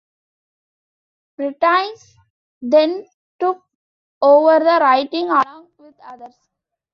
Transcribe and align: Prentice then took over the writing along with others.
Prentice 1.35 2.15
then 2.63 3.05
took 3.39 3.61
over 4.19 4.57
the 4.57 4.79
writing 4.81 5.25
along 5.29 5.67
with 5.77 5.93
others. 6.03 6.33